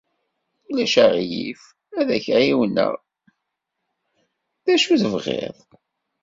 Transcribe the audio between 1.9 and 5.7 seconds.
ad ak-εiwneɣ, d acu tebɣiḍ?